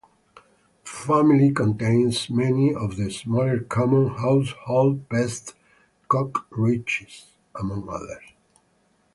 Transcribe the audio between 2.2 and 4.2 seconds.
many of the smaller common